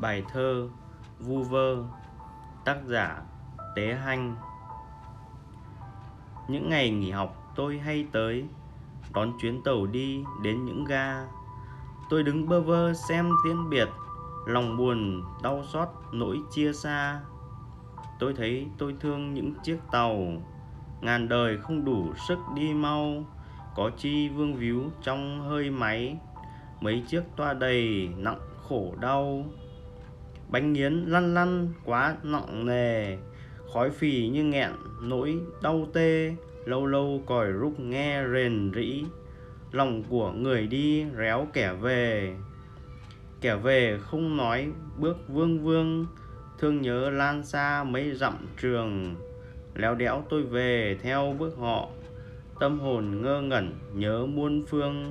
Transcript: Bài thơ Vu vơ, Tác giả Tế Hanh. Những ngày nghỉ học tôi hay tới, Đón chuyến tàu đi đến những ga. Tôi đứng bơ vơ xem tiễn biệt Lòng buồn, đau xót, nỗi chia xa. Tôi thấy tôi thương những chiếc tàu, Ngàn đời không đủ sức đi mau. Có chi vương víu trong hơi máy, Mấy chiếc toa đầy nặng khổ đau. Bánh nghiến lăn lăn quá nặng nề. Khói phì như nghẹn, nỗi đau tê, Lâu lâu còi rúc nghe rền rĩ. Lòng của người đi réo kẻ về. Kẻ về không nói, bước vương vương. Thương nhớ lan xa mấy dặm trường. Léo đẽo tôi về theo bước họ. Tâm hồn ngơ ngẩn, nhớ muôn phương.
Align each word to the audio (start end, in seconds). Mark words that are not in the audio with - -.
Bài 0.00 0.22
thơ 0.32 0.68
Vu 1.18 1.42
vơ, 1.42 1.84
Tác 2.64 2.76
giả 2.86 3.22
Tế 3.76 3.94
Hanh. 3.94 4.36
Những 6.48 6.68
ngày 6.68 6.90
nghỉ 6.90 7.10
học 7.10 7.52
tôi 7.56 7.78
hay 7.78 8.06
tới, 8.12 8.44
Đón 9.14 9.32
chuyến 9.40 9.62
tàu 9.62 9.86
đi 9.86 10.24
đến 10.42 10.64
những 10.64 10.84
ga. 10.84 11.26
Tôi 12.10 12.22
đứng 12.22 12.48
bơ 12.48 12.60
vơ 12.60 12.92
xem 13.08 13.30
tiễn 13.44 13.70
biệt 13.70 13.88
Lòng 14.46 14.76
buồn, 14.76 15.22
đau 15.42 15.62
xót, 15.72 15.88
nỗi 16.12 16.40
chia 16.50 16.72
xa. 16.72 17.20
Tôi 18.18 18.34
thấy 18.34 18.66
tôi 18.78 18.96
thương 19.00 19.34
những 19.34 19.54
chiếc 19.62 19.78
tàu, 19.92 20.18
Ngàn 21.00 21.28
đời 21.28 21.58
không 21.58 21.84
đủ 21.84 22.14
sức 22.28 22.38
đi 22.54 22.74
mau. 22.74 23.24
Có 23.74 23.90
chi 23.96 24.28
vương 24.28 24.54
víu 24.54 24.84
trong 25.02 25.48
hơi 25.48 25.70
máy, 25.70 26.18
Mấy 26.80 27.04
chiếc 27.08 27.22
toa 27.36 27.54
đầy 27.54 28.08
nặng 28.16 28.40
khổ 28.68 28.94
đau. 29.00 29.44
Bánh 30.48 30.72
nghiến 30.72 30.92
lăn 30.92 31.34
lăn 31.34 31.68
quá 31.84 32.16
nặng 32.22 32.66
nề. 32.66 33.16
Khói 33.72 33.90
phì 33.90 34.28
như 34.28 34.44
nghẹn, 34.44 34.70
nỗi 35.02 35.38
đau 35.62 35.88
tê, 35.92 36.36
Lâu 36.66 36.86
lâu 36.86 37.22
còi 37.26 37.52
rúc 37.60 37.80
nghe 37.80 38.24
rền 38.32 38.72
rĩ. 38.74 39.04
Lòng 39.72 40.02
của 40.08 40.32
người 40.32 40.66
đi 40.66 41.04
réo 41.18 41.46
kẻ 41.52 41.72
về. 41.72 42.36
Kẻ 43.40 43.56
về 43.56 43.98
không 44.02 44.36
nói, 44.36 44.68
bước 44.98 45.28
vương 45.28 45.64
vương. 45.64 46.06
Thương 46.58 46.80
nhớ 46.82 47.10
lan 47.10 47.44
xa 47.44 47.84
mấy 47.84 48.14
dặm 48.14 48.46
trường. 48.60 49.14
Léo 49.74 49.94
đẽo 49.94 50.24
tôi 50.28 50.42
về 50.42 50.98
theo 51.02 51.36
bước 51.38 51.56
họ. 51.58 51.88
Tâm 52.60 52.80
hồn 52.80 53.22
ngơ 53.22 53.40
ngẩn, 53.40 53.72
nhớ 53.94 54.26
muôn 54.26 54.62
phương. 54.66 55.04